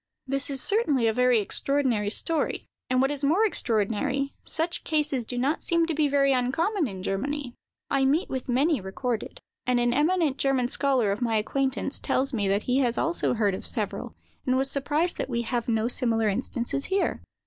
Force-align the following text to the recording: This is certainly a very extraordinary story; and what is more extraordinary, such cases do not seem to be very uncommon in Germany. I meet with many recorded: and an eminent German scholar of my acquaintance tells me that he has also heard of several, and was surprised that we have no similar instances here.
This 0.25 0.49
is 0.49 0.63
certainly 0.63 1.05
a 1.05 1.13
very 1.13 1.39
extraordinary 1.39 2.09
story; 2.09 2.65
and 2.89 3.03
what 3.03 3.11
is 3.11 3.23
more 3.23 3.45
extraordinary, 3.45 4.33
such 4.43 4.83
cases 4.83 5.25
do 5.25 5.37
not 5.37 5.61
seem 5.61 5.85
to 5.85 5.93
be 5.93 6.07
very 6.07 6.33
uncommon 6.33 6.87
in 6.87 7.03
Germany. 7.03 7.53
I 7.91 8.05
meet 8.05 8.27
with 8.27 8.49
many 8.49 8.81
recorded: 8.81 9.39
and 9.67 9.79
an 9.79 9.93
eminent 9.93 10.37
German 10.39 10.69
scholar 10.69 11.11
of 11.11 11.21
my 11.21 11.35
acquaintance 11.35 11.99
tells 11.99 12.33
me 12.33 12.47
that 12.47 12.63
he 12.63 12.79
has 12.79 12.97
also 12.97 13.35
heard 13.35 13.53
of 13.53 13.67
several, 13.67 14.15
and 14.43 14.57
was 14.57 14.71
surprised 14.71 15.17
that 15.19 15.29
we 15.29 15.43
have 15.43 15.67
no 15.69 15.87
similar 15.87 16.27
instances 16.29 16.85
here. 16.85 17.21